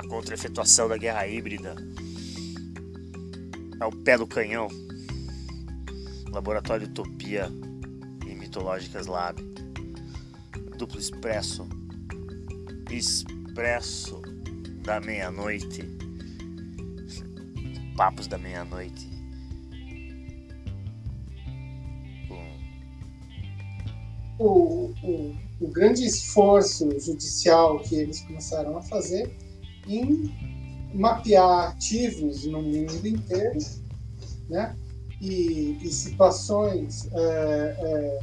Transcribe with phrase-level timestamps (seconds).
[0.00, 1.76] na contra-efetuação da guerra híbrida.
[3.78, 4.68] Ao pé do canhão.
[6.30, 7.50] Laboratório Utopia
[8.26, 9.42] e Mitológicas Lab.
[10.78, 11.68] Duplo Expresso.
[12.90, 14.22] Expresso
[14.82, 15.82] da meia-noite.
[17.96, 19.10] Papos da meia-noite.
[24.38, 29.30] O, o, o grande esforço judicial que eles começaram a fazer
[29.96, 30.30] em
[30.94, 33.58] mapear ativos no mundo inteiro,
[34.48, 34.76] né?
[35.20, 38.18] E, e situações é, é,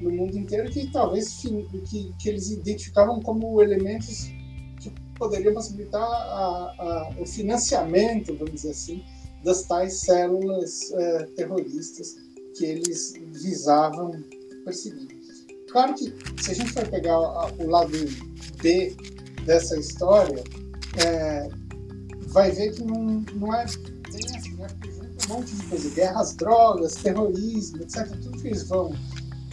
[0.00, 4.30] no mundo inteiro que talvez que, que eles identificavam como elementos
[4.80, 9.04] que poderiam possibilitar a, a, o financiamento, vamos dizer assim,
[9.44, 12.16] das tais células é, terroristas
[12.56, 14.22] que eles visavam
[14.64, 15.08] perseguir.
[15.70, 17.96] Claro que se a gente for pegar o lado
[18.60, 18.96] B
[19.44, 20.42] dessa história,
[20.98, 21.48] é,
[22.28, 23.64] vai ver que não, não é
[24.10, 24.66] bem assim, né?
[25.28, 28.08] um monte de coisa, guerras, drogas, terrorismo, etc.
[28.08, 28.94] Tudo que eles vão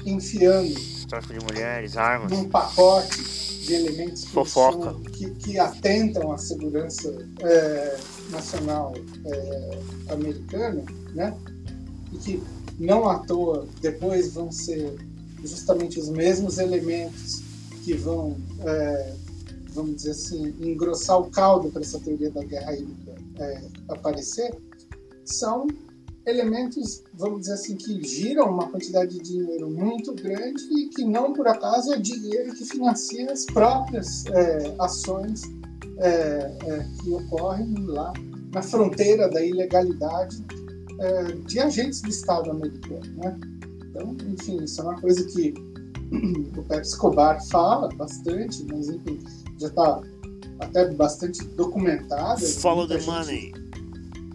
[0.05, 0.73] enfiando.
[1.07, 2.31] Tráfico de mulheres, armas.
[2.31, 3.23] Num pacote
[3.65, 4.45] de elementos que.
[4.45, 7.97] São, que, que atentam à segurança é,
[8.29, 8.93] nacional
[9.25, 9.79] é,
[10.13, 11.37] americana, né?
[12.13, 12.43] E que
[12.79, 14.95] não à toa depois vão ser
[15.43, 17.41] justamente os mesmos elementos
[17.83, 19.13] que vão, é,
[19.77, 24.55] vamos dizer assim, engrossar o caldo para essa teoria da guerra híbrida é, aparecer,
[25.23, 25.67] são
[26.25, 31.31] elementos, vamos dizer assim, que giram uma quantidade de dinheiro muito grande e que não
[31.31, 35.43] por acaso é dinheiro que financia as próprias é, ações
[35.99, 38.11] é, é, que ocorrem lá
[38.53, 40.43] na fronteira da ilegalidade
[40.99, 43.05] é, de agentes do Estado americano.
[43.17, 43.39] Né?
[43.89, 45.53] Então, enfim, isso é uma coisa que
[46.57, 49.19] o Pepe Escobar fala bastante, mas enfim,
[49.59, 50.01] já está
[50.59, 52.45] até bastante documentado.
[52.45, 53.53] Follow the money.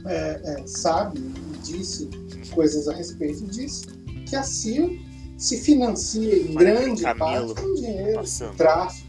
[0.06, 2.09] É, é, sabe e disse
[2.53, 3.87] coisas a respeito disso,
[4.27, 4.91] que a CIA
[5.38, 8.56] se financia em grande parte com dinheiro, passando.
[8.56, 9.09] tráfico,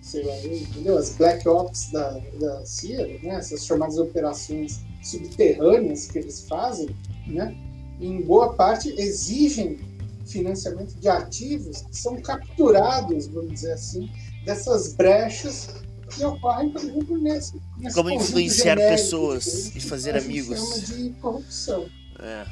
[0.00, 0.96] sei lá, entendeu?
[0.96, 3.36] As black ops da, da CIA, né?
[3.36, 6.88] essas chamadas operações subterrâneas que eles fazem,
[7.26, 7.56] né?
[8.00, 9.78] em boa parte, exigem
[10.26, 14.10] financiamento de ativos que são capturados, vamos dizer assim,
[14.46, 15.68] dessas brechas
[16.08, 17.60] que ocorrem, por exemplo, nesse.
[17.78, 20.58] nesse Como influenciar pessoas e fazer amigos.
[20.58, 21.86] chama de corrupção.
[22.20, 22.46] É.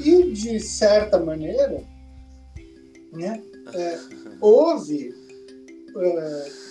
[0.00, 1.84] E, de certa maneira,
[3.12, 3.40] né,
[3.72, 4.00] é,
[4.40, 5.14] houve.
[5.96, 6.64] É,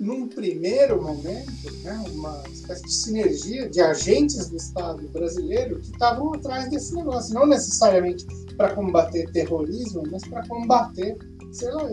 [0.00, 1.52] num primeiro momento,
[1.84, 7.32] né, uma espécie de sinergia de agentes do Estado brasileiro que estavam atrás desse negócio,
[7.32, 8.26] não necessariamente
[8.56, 11.16] para combater terrorismo, mas para combater,
[11.52, 11.88] sei lá,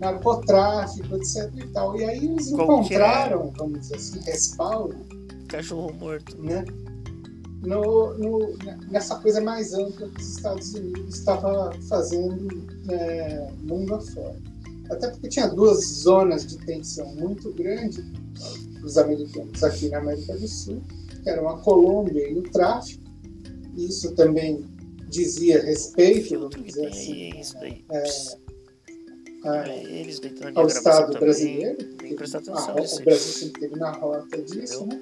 [0.00, 1.50] narcotráfico, etc.
[1.54, 1.96] E, tal.
[1.96, 4.96] e aí eles encontraram, vamos dizer assim, respaldo.
[5.46, 6.36] Cachorro morto.
[6.42, 6.64] Né?
[7.62, 8.56] No, no,
[8.90, 12.48] nessa coisa mais ampla que os Estados Unidos estava fazendo
[12.88, 14.36] é, mundo afora.
[14.90, 18.02] Até porque tinha duas zonas de tensão muito grande
[18.82, 20.82] os americanos aqui na América do Sul,
[21.22, 23.04] que eram a Colômbia e o tráfico.
[23.76, 24.64] Isso também
[25.08, 27.30] dizia respeito, vamos dizer assim,
[27.90, 28.04] é,
[29.44, 31.76] a, ao Estado brasileiro.
[31.76, 32.68] Tem que prestar atenção.
[32.68, 35.00] A, o Brasil sempre esteve na rota disso, né?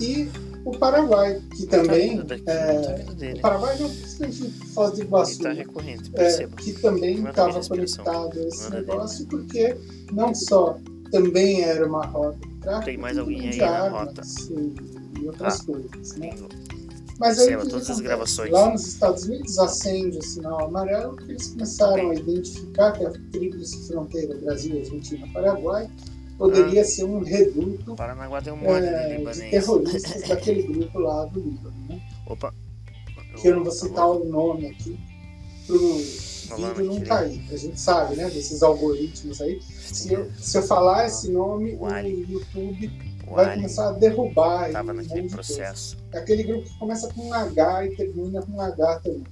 [0.00, 0.28] E
[0.64, 2.22] o Paraguai, que tá também.
[2.24, 3.04] Tá é,
[3.36, 5.42] o Paraguai não principalmente Foz do Iguaçu.
[5.42, 9.42] Tá recorrente, é, que também estava conectado a esse negócio, dele.
[9.42, 9.76] porque
[10.12, 10.78] não só
[11.10, 14.22] também era uma rota de tráfico, tem mais alguém aí na rota.
[14.50, 16.16] E, e outras ah, coisas.
[16.16, 16.30] Né?
[17.18, 18.50] Mas aí, todas as gravações.
[18.50, 22.10] Lá nos Estados Unidos acende o sinal amarelo, porque eles começaram Bem.
[22.10, 25.90] a identificar que a tríplice fronteira Brasil, Argentina, Paraguai
[26.36, 26.84] poderia ah.
[26.84, 31.40] ser um reduto Paranaguá tem um monte é, de, de terroristas daquele grupo lá do
[31.40, 31.74] Líbano.
[31.88, 32.02] Né?
[32.26, 32.52] Opa!
[33.40, 34.98] Que eu não vou citar o nome aqui
[35.66, 35.78] pro
[36.56, 37.42] vídeo não cair.
[37.50, 39.60] A gente sabe, né, desses algoritmos aí.
[39.62, 42.90] Se eu, se eu falar esse nome, o YouTube
[43.26, 44.68] o vai Ali começar a derrubar.
[44.68, 45.96] Estava naquele processo.
[46.12, 49.24] É aquele grupo que começa com um H e termina com um H também.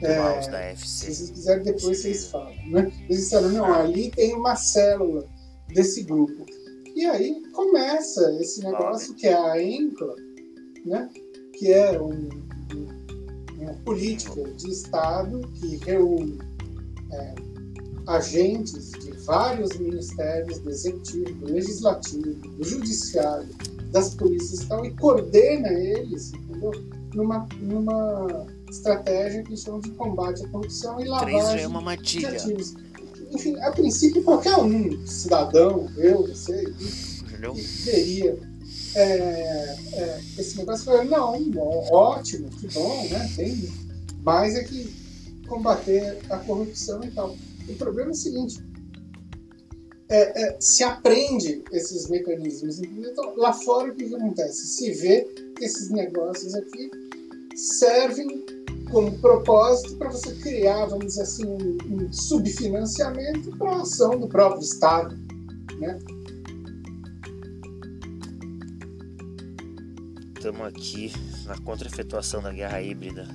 [0.00, 0.86] É, da FC.
[0.86, 2.54] Se vocês quiserem, depois vocês falam.
[2.70, 2.92] Né?
[3.04, 5.26] Eles disseram, não, ali tem uma célula
[5.68, 6.46] desse grupo.
[6.94, 10.14] E aí começa esse negócio que é a ENCLA,
[10.84, 11.08] né?
[11.58, 12.28] que é um,
[13.58, 16.38] uma política de Estado que reúne
[17.12, 17.34] é,
[18.08, 23.48] agentes de vários ministérios, do Executivo, do Legislativo, do Judiciário,
[23.92, 26.72] das polícias e tal, e coordena eles, entendeu?
[27.14, 32.30] Numa, numa estratégia que chamam de combate à corrupção e lavagem é uma matilha.
[32.30, 32.74] de ativos
[33.30, 36.72] enfim, a princípio qualquer um, cidadão, eu, você,
[37.84, 38.38] veria
[38.94, 41.38] é, é, esse negócio foi, não,
[41.90, 43.30] ótimo, que bom, né?
[43.36, 43.68] Tem,
[44.22, 44.92] mais é que
[45.46, 47.36] combater a corrupção e tal.
[47.68, 48.62] O problema é o seguinte,
[50.10, 52.80] é, é, se aprende esses mecanismos.
[52.80, 54.66] Então, lá fora, o que, acontece?
[54.66, 55.22] Se vê
[55.56, 56.90] que esses negócios aqui
[57.54, 58.46] servem
[58.90, 64.28] como propósito para você criar, vamos dizer assim, um, um subfinanciamento para a ação do
[64.28, 65.14] próprio Estado.
[65.78, 65.98] Né?
[70.34, 71.12] Estamos aqui
[71.44, 73.28] na contra-efetuação da guerra híbrida.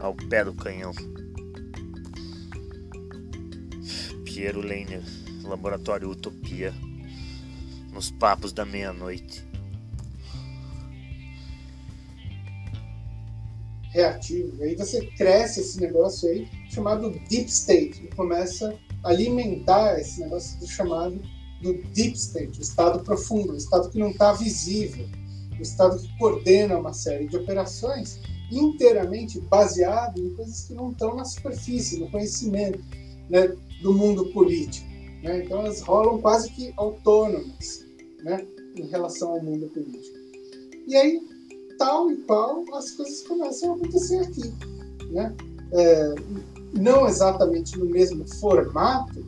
[0.00, 0.92] Ao pé do canhão.
[4.24, 5.02] Piero Leiner,
[5.42, 6.74] Laboratório Utopia.
[7.92, 9.46] Nos papos da meia-noite.
[13.90, 14.56] Reativo.
[14.58, 20.20] E aí você cresce esse negócio aí chamado Deep State e começa a alimentar esse
[20.20, 21.20] negócio chamado
[21.62, 25.06] do deep state, o estado profundo, o estado que não está visível,
[25.58, 28.18] o estado que coordena uma série de operações
[28.50, 32.80] inteiramente baseado em coisas que não estão na superfície, no conhecimento
[33.28, 34.86] né, do mundo político.
[35.22, 35.44] Né?
[35.44, 37.84] Então elas rolam quase que autônomas
[38.22, 40.18] né, em relação ao mundo político.
[40.86, 41.20] E aí,
[41.78, 44.52] tal e qual, as coisas começam a acontecer aqui.
[45.10, 45.34] Né?
[45.72, 46.14] É,
[46.72, 49.24] não exatamente no mesmo formato,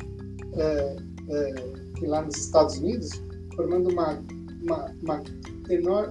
[0.54, 0.96] é,
[1.28, 1.54] é,
[1.98, 3.10] que lá nos Estados Unidos,
[3.54, 4.22] formando uma,
[4.62, 5.22] uma, uma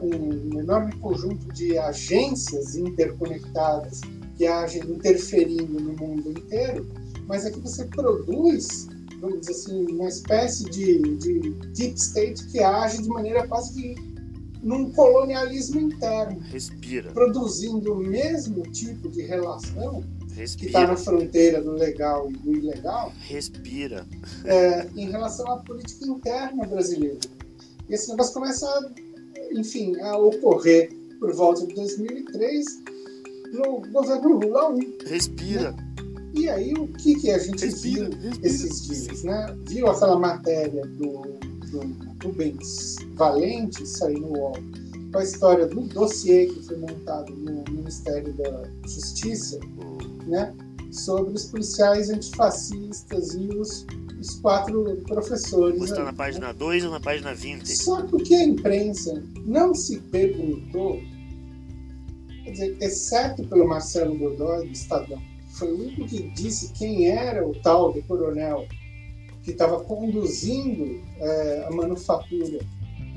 [0.02, 4.02] um enorme conjunto de agências interconectadas
[4.38, 6.88] que agem interferindo no mundo inteiro,
[7.28, 8.88] mas aqui você produz,
[9.20, 14.12] vamos dizer assim, uma espécie de, de deep state que age de maneira quase que
[14.62, 16.40] num colonialismo interno.
[16.40, 17.12] Respira.
[17.12, 20.04] Produzindo o mesmo tipo de relação
[20.34, 20.58] Respira.
[20.60, 23.12] que está na fronteira do legal e do ilegal.
[23.22, 24.06] Respira.
[24.46, 27.20] É, em relação à política interna brasileira.
[27.90, 28.92] E esse negócio começa, a,
[29.54, 30.90] enfim, a ocorrer
[31.20, 32.66] por volta de 2003
[33.54, 34.80] no governo Lula 1.
[35.06, 35.72] Respira.
[35.72, 35.92] Né?
[36.34, 38.48] E aí, o que, que a gente respira, viu respira.
[38.48, 39.24] esses dias?
[39.24, 39.58] Né?
[39.68, 41.24] Viu aquela matéria do,
[41.70, 44.54] do Rubens Valente sair no UOL
[45.12, 49.60] com a história do dossiê que foi montado no Ministério da Justiça
[50.26, 50.54] né,
[50.92, 53.86] sobre os policiais antifascistas e os,
[54.22, 55.80] os quatro professores.
[55.80, 57.68] Você está na página 2 ou na página 20?
[57.68, 61.02] Só que o que a imprensa não se perguntou,
[62.44, 65.22] quer dizer, exceto pelo Marcelo Godoy, do Estadão,
[65.54, 68.68] foi o único que disse quem era o tal do coronel
[69.44, 72.60] que estava conduzindo é, a manufatura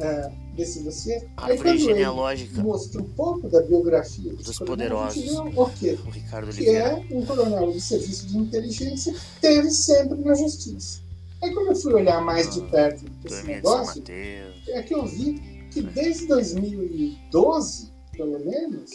[0.01, 1.27] é, desse dossiê.
[1.37, 2.63] Árvore Aí, genealógica.
[2.63, 5.31] Mostra um pouco da biografia Dos a gente poderosos.
[5.57, 5.99] o quê?
[6.07, 7.05] O Ricardo Que Oliveira.
[7.11, 11.01] é um coronel de serviço de inteligência que teve sempre na justiça.
[11.43, 15.41] Aí quando eu fui olhar mais de perto esse negócio, é que eu vi
[15.71, 18.91] que desde 2012, pelo menos,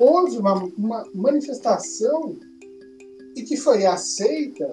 [0.00, 2.36] houve uma, uma manifestação
[3.36, 4.72] e que foi aceita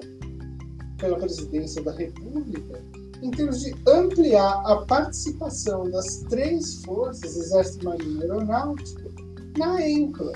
[0.97, 2.83] pela presidência da República
[3.21, 9.11] em termos de ampliar a participação das três forças, Exército, Marinha e Aeronáutica,
[9.57, 10.33] na ENCLA.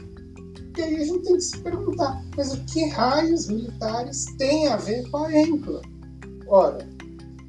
[0.78, 4.76] E aí a gente tem que se perguntar, mas o que raios militares tem a
[4.76, 5.82] ver com a ENCLA?
[6.48, 6.88] Ora,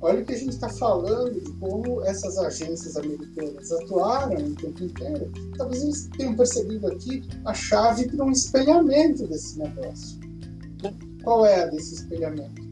[0.00, 4.84] olha o que a gente está falando de como essas agências americanas atuaram o tempo
[4.84, 5.32] inteiro.
[5.56, 10.20] Talvez eles tenham percebido aqui a chave para um espelhamento desse negócio.
[11.24, 12.62] Qual é a desse espelhamento?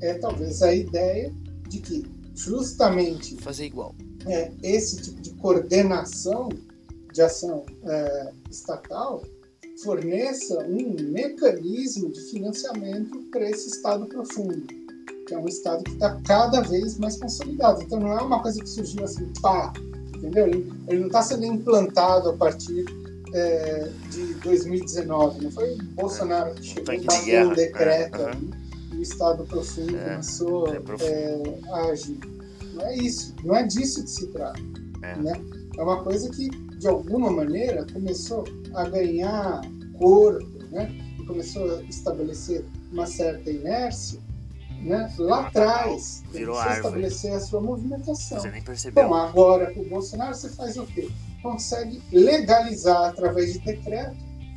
[0.00, 1.34] É talvez a ideia
[1.68, 3.94] de que justamente Fazer igual.
[4.26, 6.48] é, esse tipo de coordenação
[7.12, 9.22] de ação é, estatal
[9.82, 14.66] forneça um mecanismo de financiamento para esse Estado profundo,
[15.26, 17.82] que é um Estado que está cada vez mais consolidado.
[17.82, 19.72] Então não é uma coisa que surgiu assim, pá,
[20.16, 20.46] entendeu?
[20.48, 22.84] Ele, ele não está sendo implantado a partir
[23.32, 28.30] é, de 2019, não foi o Bolsonaro que chegou e bateu guerra, um decreto é,
[28.98, 29.02] aham.
[29.02, 31.10] ali, e o Estado profundo É, começou é profundo.
[31.10, 32.20] é, a agir.
[32.74, 34.60] Não é isso, não é disso que se trata.
[35.02, 35.16] É.
[35.16, 35.32] Né?
[35.78, 39.62] é uma coisa que, de alguma maneira, começou a ganhar
[39.96, 40.90] corpo, né?
[41.18, 44.18] e começou a estabelecer uma certa inércia
[44.82, 45.12] né?
[45.18, 46.24] lá atrás.
[46.32, 46.76] Virou árvore.
[46.78, 48.40] estabelecer a sua movimentação.
[48.40, 49.08] Você nem percebeu.
[49.08, 51.08] Bom, agora com o Bolsonaro você faz o quê?
[51.42, 54.16] Consegue legalizar através de decreto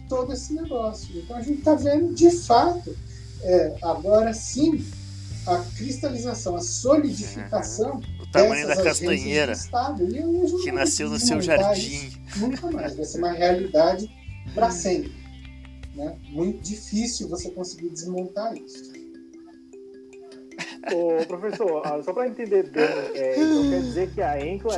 [0.10, 1.15] todo esse negócio.
[1.19, 2.95] Então a gente está vendo de fato,
[3.43, 4.86] é, agora sim,
[5.45, 10.07] a cristalização, a solidificação o tamanho da castanheira do Estado.
[10.63, 12.10] Que nasceu no seu jardim.
[12.10, 12.95] isso Nunca mais.
[12.95, 14.10] Vai ser uma realidade
[14.53, 15.12] para sempre.
[15.95, 16.15] Né?
[16.29, 18.91] Muito difícil você conseguir desmontar isso.
[20.93, 24.75] Ô, professor, só para entender bem, é, então quer dizer que a Enco é